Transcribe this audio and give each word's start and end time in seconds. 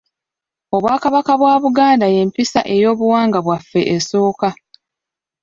Obwakabaka 0.75 1.31
bwa 1.41 1.53
Buganda 1.63 2.05
y’empisa 2.13 2.59
ey’obuwangwa 2.75 3.39
bwaffe 3.45 3.81
esooka. 3.95 4.49